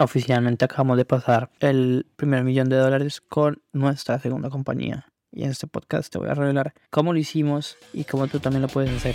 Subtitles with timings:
[0.00, 5.06] Oficialmente acabamos de pasar el primer millón de dólares con nuestra segunda compañía.
[5.30, 8.62] Y en este podcast te voy a revelar cómo lo hicimos y cómo tú también
[8.62, 9.14] lo puedes hacer.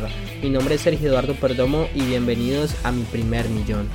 [0.00, 0.14] paga.
[0.42, 3.88] Mi nombre es Sergio Eduardo Perdomo y bienvenidos a mi primer millón.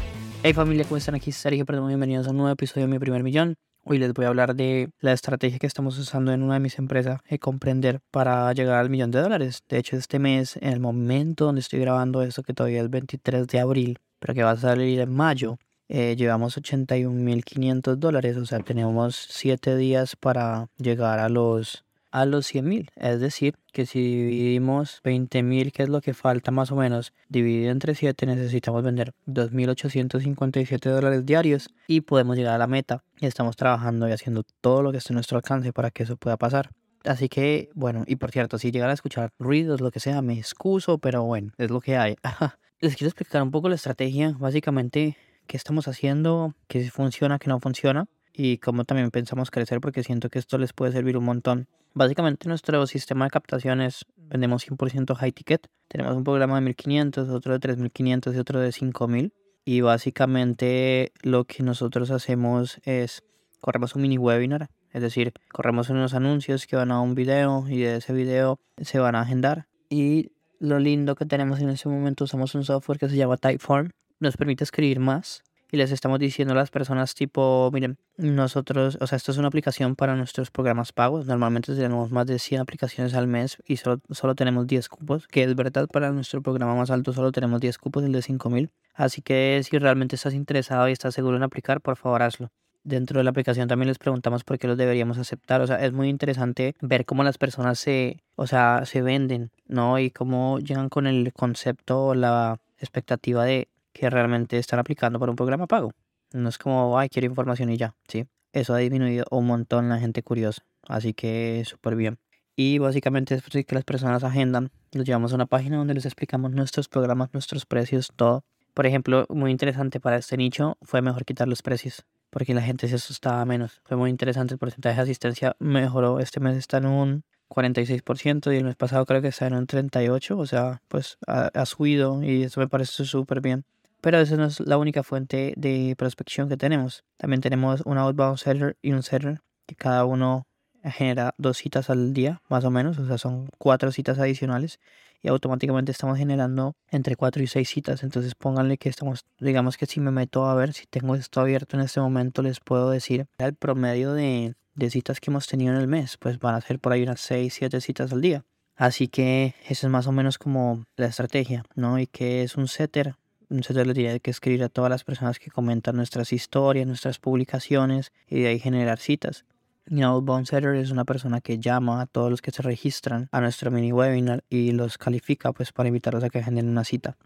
[0.43, 1.16] Hey familia, ¿cómo están?
[1.16, 3.55] Aquí Sergio Perdomo, bienvenidos a un nuevo episodio de mi primer millón.
[3.85, 6.77] Hoy les voy a hablar de la estrategia que estamos usando en una de mis
[6.79, 9.63] empresas, de comprender para llegar al millón de dólares.
[9.67, 12.90] De hecho, este mes, en el momento donde estoy grabando esto, que todavía es el
[12.90, 15.57] 23 de abril, pero que va a salir en mayo,
[15.90, 18.38] eh, llevamos 81.500 dólares.
[18.38, 21.84] O sea, tenemos 7 días para llegar a los
[22.14, 22.92] a los 100 mil.
[22.96, 27.12] Es decir, que si dividimos 20 mil, que es lo que falta más o menos,
[27.28, 33.04] dividido entre 7, necesitamos vender 2.857 dólares diarios y podemos llegar a la meta.
[33.20, 36.16] Y estamos trabajando y haciendo todo lo que esté a nuestro alcance para que eso
[36.16, 36.70] pueda pasar.
[37.04, 40.38] Así que, bueno, y por cierto, si llegan a escuchar ruidos, lo que sea, me
[40.38, 42.16] excuso, pero bueno, es lo que hay.
[42.80, 47.60] Les quiero explicar un poco la estrategia, básicamente, qué estamos haciendo, qué funciona, qué no
[47.60, 51.67] funciona y cómo también pensamos crecer porque siento que esto les puede servir un montón.
[51.93, 55.67] Básicamente nuestro sistema de captaciones vendemos 100% high ticket.
[55.87, 59.34] Tenemos un programa de 1500, otro de 3500 y otro de 5000.
[59.65, 63.23] Y básicamente lo que nosotros hacemos es
[63.61, 67.79] corremos un mini webinar, es decir, corremos unos anuncios que van a un video y
[67.79, 69.67] de ese video se van a agendar.
[69.89, 73.91] Y lo lindo que tenemos en ese momento usamos un software que se llama Typeform.
[74.19, 75.44] Nos permite escribir más
[75.74, 79.47] y les estamos diciendo a las personas tipo, miren, nosotros, o sea, esto es una
[79.47, 81.25] aplicación para nuestros programas pagos.
[81.25, 85.41] Normalmente tenemos más de 100 aplicaciones al mes y solo, solo tenemos 10 cupos, que
[85.41, 88.69] es verdad para nuestro programa más alto solo tenemos 10 cupos, el de 5000.
[88.94, 92.51] Así que si realmente estás interesado y estás seguro en aplicar, por favor hazlo
[92.84, 95.61] dentro de la aplicación también les preguntamos por qué los deberíamos aceptar.
[95.61, 99.97] O sea, es muy interesante ver cómo las personas se, o sea, se venden, ¿no?
[99.97, 105.31] Y cómo llegan con el concepto o la expectativa de que realmente están aplicando para
[105.31, 105.91] un programa pago.
[106.33, 108.25] No es como, ay, quiero información y ya, ¿sí?
[108.51, 112.19] Eso ha disminuido un montón la gente curiosa, así que súper bien.
[112.55, 116.51] Y básicamente es que las personas agendan, los llevamos a una página donde les explicamos
[116.51, 118.43] nuestros programas, nuestros precios, todo.
[118.73, 122.87] Por ejemplo, muy interesante para este nicho fue mejor quitar los precios, porque la gente
[122.87, 123.81] se asustaba menos.
[123.85, 126.19] Fue muy interesante, el porcentaje de asistencia mejoró.
[126.19, 129.67] Este mes está en un 46% y el mes pasado creo que está en un
[129.67, 133.65] 38%, o sea, pues ha, ha subido y eso me parece súper bien.
[134.03, 137.06] Pero esa no es la única fuente de prospección que tenemos.
[137.16, 140.46] También tenemos un outbound seller y un seller que cada uno
[140.84, 144.81] genera dos citas al día, más o menos, o sea, son cuatro citas adicionales
[145.22, 148.03] y automáticamente estamos generando entre cuatro y seis citas.
[148.03, 151.78] Entonces pónganle que estamos, digamos que si me meto a ver si tengo esto abierto
[151.78, 155.80] en este momento, les puedo decir el promedio de, de citas que hemos tenido en
[155.80, 158.44] el mes, pues van a ser por ahí unas seis, siete citas al día.
[158.75, 162.00] Así que eso es más o menos como la estrategia, ¿no?
[162.00, 163.16] Y que es un setter,
[163.53, 168.12] entonces le tiene que escribir a todas las personas que comentan nuestras historias, nuestras publicaciones
[168.28, 169.46] y de ahí generar citas.
[169.91, 173.69] Outbound Setter es una persona que llama a todos los que se registran a nuestro
[173.69, 177.18] mini webinar y los califica pues para invitarlos a que generen una cita.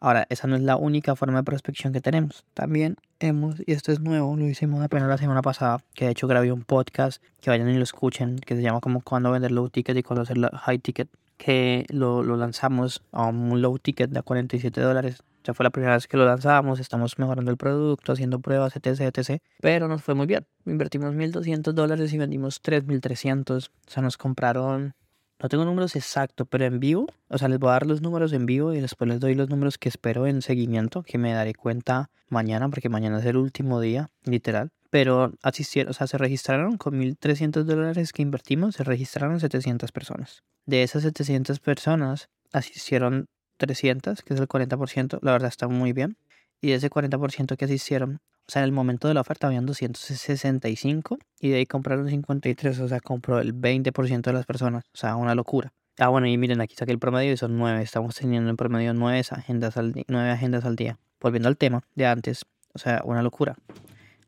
[0.00, 2.44] Ahora, esa no es la única forma de prospección que tenemos.
[2.54, 6.28] También hemos, y esto es nuevo, lo hicimos apenas la semana pasada, que de hecho
[6.28, 9.68] grabé un podcast, que vayan y lo escuchen, que se llama como cuando vender low
[9.68, 14.22] ticket y cuando hacer high ticket, que lo, lo lanzamos a un low ticket de
[14.22, 18.38] 47 dólares ya fue la primera vez que lo lanzamos, estamos mejorando el producto, haciendo
[18.38, 19.40] pruebas, etc, etc.
[19.62, 20.46] Pero nos fue muy bien.
[20.66, 23.70] Invertimos 1.200 dólares y vendimos 3.300.
[23.70, 24.94] O sea, nos compraron,
[25.42, 28.34] no tengo números exactos, pero en vivo, o sea, les voy a dar los números
[28.34, 31.54] en vivo y después les doy los números que espero en seguimiento, que me daré
[31.54, 34.68] cuenta mañana, porque mañana es el último día, literal.
[34.90, 40.42] Pero asistieron, o sea, se registraron con 1.300 dólares que invertimos, se registraron 700 personas.
[40.66, 43.28] De esas 700 personas, asistieron
[43.58, 46.16] 300, que es el 40%, la verdad está muy bien.
[46.60, 51.18] Y ese 40% que asistieron, o sea, en el momento de la oferta habían 265
[51.40, 55.16] y de ahí compraron 53, o sea, compró el 20% de las personas, o sea,
[55.16, 55.72] una locura.
[55.98, 58.94] Ah, bueno, y miren, aquí saqué el promedio y son 9, estamos teniendo en promedio
[58.94, 60.98] 9 agendas al, 9 agendas al día.
[61.20, 63.56] Volviendo al tema de antes, o sea, una locura.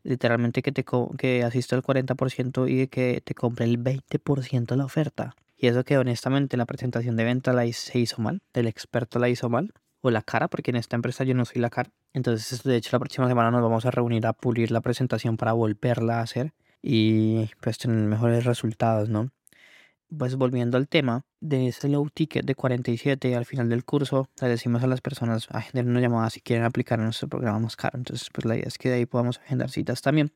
[0.03, 0.85] Literalmente que, te
[1.17, 5.37] que asista el 40% y que te compre el 20% de la oferta.
[5.61, 9.29] Y eso que honestamente la presentación de venta la se hizo mal, del experto la
[9.29, 9.75] hizo mal.
[10.01, 11.91] o la cara, porque en esta empresa yo no soy la cara.
[12.15, 15.53] Entonces, de hecho, la próxima semana nos vamos a reunir a pulir la presentación para
[15.53, 19.31] volverla a hacer y pues tener mejores resultados, ¿no?
[20.17, 24.49] Pues volviendo al tema de ese low ticket de 47 al final del curso, le
[24.49, 27.99] decimos a las personas agendar una llamada si quieren aplicar a nuestro programa más caro.
[27.99, 30.33] Entonces, pues la idea es que de ahí podamos agendar citas también.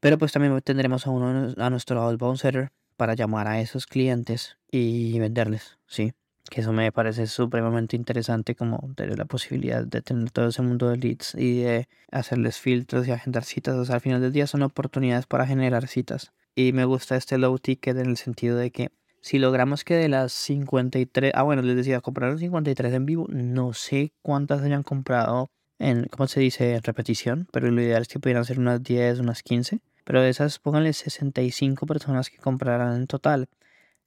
[0.00, 4.58] Pero pues también tendremos a uno a nuestro outbound setter para llamar a esos clientes
[4.70, 6.12] y venderles, ¿sí?
[6.50, 10.88] Que eso me parece supremamente interesante como tener la posibilidad de tener todo ese mundo
[10.88, 13.76] de leads y de hacerles filtros y agendar citas.
[13.76, 16.32] O sea, al final del día son oportunidades para generar citas.
[16.54, 18.90] Y me gusta este low ticket en el sentido de que
[19.20, 23.74] si logramos que de las 53, ah bueno, les decía, compraron 53 en vivo, no
[23.74, 28.18] sé cuántas hayan comprado en, ¿cómo se dice?, en repetición, pero lo ideal es que
[28.20, 29.80] pudieran ser unas 10, unas 15.
[30.08, 33.50] Pero de esas, pónganle 65 personas que compraran en total.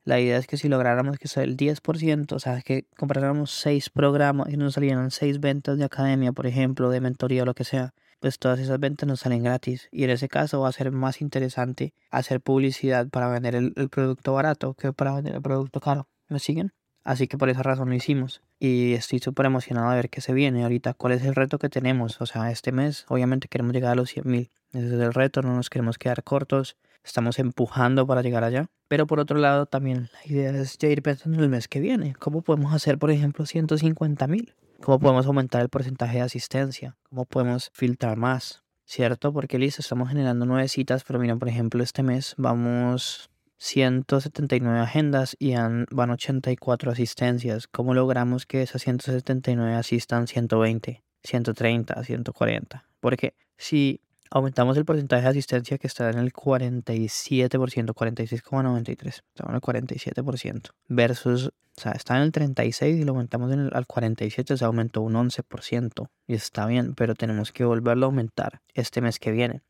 [0.03, 3.92] La idea es que si lográramos que sea el 10%, o sea, que compráramos 6
[3.92, 7.65] programas y nos salieran 6 ventas de academia, por ejemplo, de mentoría o lo que
[7.65, 9.89] sea, pues todas esas ventas nos salen gratis.
[9.92, 13.89] Y en ese caso va a ser más interesante hacer publicidad para vender el, el
[13.89, 16.07] producto barato que para vender el producto caro.
[16.30, 16.74] ¿Me siguen?
[17.03, 18.42] Así que por esa razón lo hicimos.
[18.63, 20.94] Y estoy súper emocionado de ver qué se viene ahorita.
[20.94, 22.22] ¿Cuál es el reto que tenemos?
[22.22, 24.52] O sea, este mes obviamente queremos llegar a los 100 mil.
[24.72, 26.78] Ese es el reto, no nos queremos quedar cortos.
[27.04, 28.69] Estamos empujando para llegar allá.
[28.88, 31.80] Pero por otro lado también la idea es ya ir pensando en el mes que
[31.80, 32.13] viene.
[32.19, 34.54] ¿Cómo podemos hacer, por ejemplo, 150 mil?
[34.80, 36.96] ¿Cómo podemos aumentar el porcentaje de asistencia?
[37.10, 38.63] ¿Cómo podemos filtrar más?
[38.86, 39.34] ¿Cierto?
[39.34, 43.31] Porque listo, estamos generando nueve citas, pero miren, por ejemplo, este mes vamos
[43.62, 47.68] 179 agendas y van 84 asistencias.
[47.68, 52.86] ¿Cómo logramos que esas 179 asistan 120, 130, 140?
[53.00, 59.54] Porque si aumentamos el porcentaje de asistencia que está en el 47%, 46,93, está en
[59.54, 63.86] el 47%, versus, o sea, está en el 36 y lo aumentamos en el, al
[63.86, 69.02] 47, se aumentó un 11%, y está bien, pero tenemos que volverlo a aumentar este
[69.02, 69.62] mes que viene.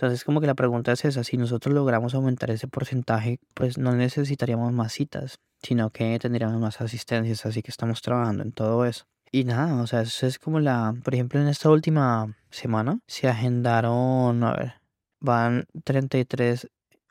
[0.00, 3.94] Entonces, como que la pregunta es esa, si nosotros logramos aumentar ese porcentaje, pues no
[3.94, 9.04] necesitaríamos más citas, sino que tendríamos más asistencias, así que estamos trabajando en todo eso.
[9.30, 13.28] Y nada, o sea, eso es como la, por ejemplo, en esta última semana se
[13.28, 14.72] agendaron, a ver,
[15.20, 16.70] van 33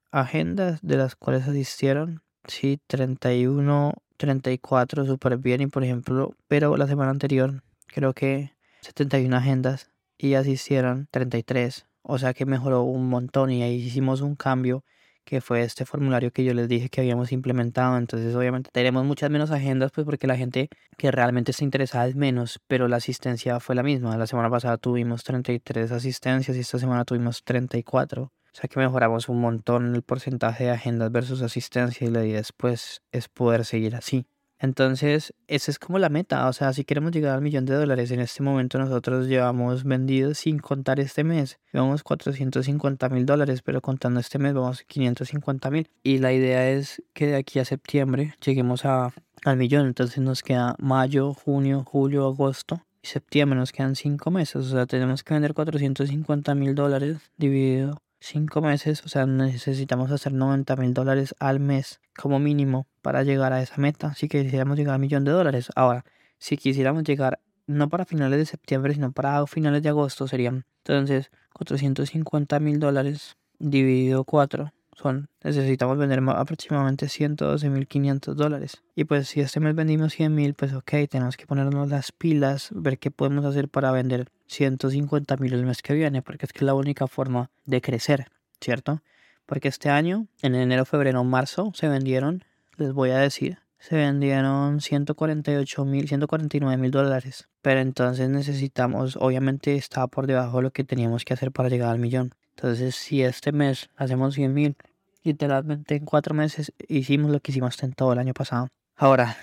[0.10, 6.88] agendas de las cuales asistieron, sí, 31, 34 súper bien y por ejemplo, pero la
[6.88, 13.52] semana anterior creo que 71 agendas y asistieron 33 o sea que mejoró un montón
[13.52, 14.84] y ahí hicimos un cambio
[15.24, 17.98] que fue este formulario que yo les dije que habíamos implementado.
[17.98, 22.16] Entonces, obviamente, tenemos muchas menos agendas, pues porque la gente que realmente está interesada es
[22.16, 24.18] menos, pero la asistencia fue la misma.
[24.18, 28.24] La semana pasada tuvimos 33 asistencias y esta semana tuvimos 34.
[28.24, 32.38] O sea que mejoramos un montón el porcentaje de agendas versus asistencia y la idea
[32.38, 34.26] después es poder seguir así.
[34.60, 36.48] Entonces, esa es como la meta.
[36.50, 40.40] O sea, si queremos llegar al millón de dólares, en este momento nosotros llevamos vendidos
[40.40, 41.60] sin contar este mes.
[41.72, 45.90] Llevamos 450 mil dólares, pero contando este mes vamos a 550 mil.
[46.04, 49.14] Y la idea es que de aquí a septiembre lleguemos a,
[49.46, 49.88] al millón.
[49.88, 53.58] Entonces nos queda mayo, junio, julio, agosto y septiembre.
[53.58, 54.58] Nos quedan cinco meses.
[54.58, 60.34] O sea, tenemos que vender 450 mil dólares dividido cinco meses, o sea, necesitamos hacer
[60.34, 64.14] 90 mil dólares al mes como mínimo para llegar a esa meta.
[64.16, 65.70] Si quisiéramos llegar al millón de dólares.
[65.76, 66.06] Ahora,
[66.38, 71.32] si quisiéramos llegar no para finales de septiembre, sino para finales de agosto, serían entonces
[71.54, 78.84] 450 mil dólares dividido 4 son, necesitamos vender aproximadamente 112.500 dólares.
[78.96, 83.00] Y pues si este mes vendimos 100.000, pues ok, tenemos que ponernos las pilas, ver
[83.00, 86.74] qué podemos hacer para vender 150.000 el mes que viene, porque es que es la
[86.74, 88.28] única forma de crecer,
[88.60, 89.02] ¿cierto?
[89.46, 92.44] Porque este año, en enero, febrero, marzo, se vendieron,
[92.78, 97.48] les voy a decir, se vendieron 148 mil, 149 mil dólares.
[97.62, 101.90] Pero entonces necesitamos, obviamente estaba por debajo de lo que teníamos que hacer para llegar
[101.90, 102.36] al millón.
[102.56, 104.76] Entonces, si este mes hacemos 100 mil,
[105.24, 108.70] literalmente en cuatro meses hicimos lo que hicimos en todo el año pasado.
[108.96, 109.38] Ahora,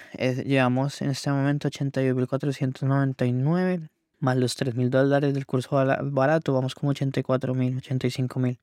[0.45, 5.77] llevamos en este momento 81.499 más los 3.000 dólares del curso
[6.11, 8.59] barato, vamos como 84.000, 85.000.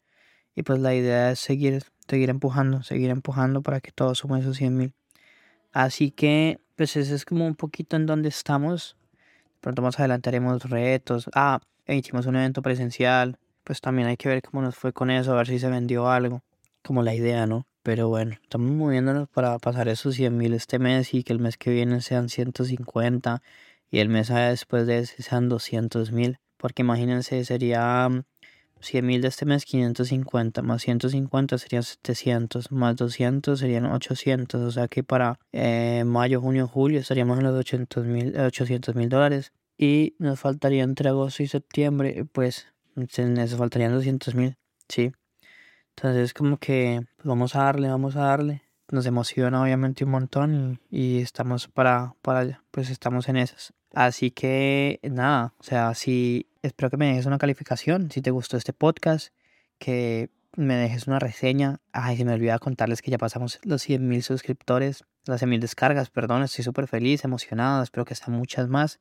[0.56, 4.60] Y pues la idea es seguir, seguir empujando, seguir empujando para que todos sumen esos
[4.60, 4.94] 100.000.
[5.72, 8.98] Así que, pues ese es como un poquito en donde estamos.
[9.62, 11.30] pronto más adelante haremos retos.
[11.34, 15.34] Ah, hicimos un evento presencial pues también hay que ver cómo nos fue con eso,
[15.34, 16.42] a ver si se vendió algo,
[16.84, 17.66] como la idea, ¿no?
[17.84, 21.58] Pero bueno, estamos moviéndonos para pasar esos 100 mil este mes y que el mes
[21.58, 23.42] que viene sean 150
[23.92, 28.10] y el mes después de ese sean 200 mil, porque imagínense, sería
[28.80, 34.72] 100 mil de este mes, 550, más 150 serían 700, más 200 serían 800, o
[34.72, 40.16] sea que para eh, mayo, junio, julio estaríamos en los 800 mil 800 dólares y
[40.20, 45.12] nos faltaría entre agosto y septiembre, pues nos faltarían 200 mil, sí.
[45.96, 48.64] Entonces como que pues, vamos a darle, vamos a darle.
[48.92, 53.74] Nos emociona obviamente un montón y, y estamos para, para, pues estamos en esas.
[53.94, 58.58] Así que nada, o sea, si espero que me dejes una calificación, si te gustó
[58.58, 59.34] este podcast,
[59.78, 61.80] que me dejes una reseña.
[61.92, 66.44] Ay, se me olvidaba contarles que ya pasamos los 100.000 suscriptores, las 100.000 descargas, perdón,
[66.44, 69.00] estoy súper feliz, emocionado, espero que sean muchas más.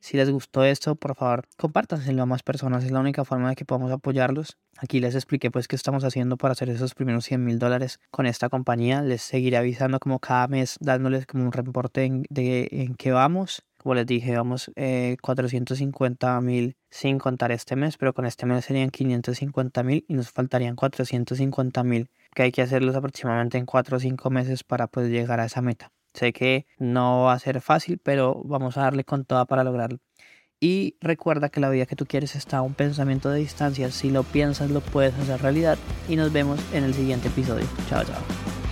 [0.00, 2.84] Si les gustó esto, por favor, compártanselo a más personas.
[2.84, 4.56] Es la única forma de que podamos apoyarlos.
[4.78, 8.26] Aquí les expliqué pues qué estamos haciendo para hacer esos primeros 100 mil dólares con
[8.26, 9.00] esta compañía.
[9.00, 13.62] Les seguiré avisando como cada mes, dándoles como un reporte de en qué vamos.
[13.78, 18.64] Como les dije, vamos eh, 450 mil sin contar este mes, pero con este mes
[18.64, 23.96] serían 550 mil y nos faltarían 450 mil, que hay que hacerlos aproximadamente en 4
[23.96, 25.92] o 5 meses para poder llegar a esa meta.
[26.14, 30.00] Sé que no va a ser fácil, pero vamos a darle con toda para lograrlo.
[30.60, 33.90] Y recuerda que la vida que tú quieres está a un pensamiento de distancia.
[33.90, 35.78] Si lo piensas, lo puedes hacer realidad.
[36.08, 37.66] Y nos vemos en el siguiente episodio.
[37.88, 38.65] Chao, chao.